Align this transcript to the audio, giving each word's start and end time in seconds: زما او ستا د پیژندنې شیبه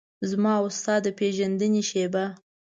زما 0.29 0.53
او 0.61 0.65
ستا 0.77 0.95
د 1.05 1.07
پیژندنې 1.19 1.81
شیبه 1.89 2.25